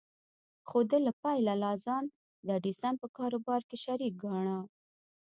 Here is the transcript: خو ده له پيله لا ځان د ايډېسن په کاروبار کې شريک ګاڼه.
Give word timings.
خو 0.67 0.77
ده 0.89 0.97
له 1.05 1.11
پيله 1.23 1.53
لا 1.63 1.71
ځان 1.85 2.03
د 2.45 2.47
ايډېسن 2.55 2.93
په 3.01 3.07
کاروبار 3.17 3.61
کې 3.69 3.77
شريک 3.85 4.13
ګاڼه. 4.23 4.59